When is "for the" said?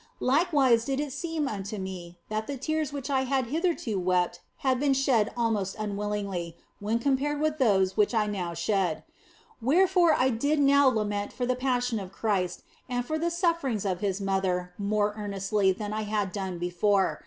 11.31-11.55, 13.05-13.29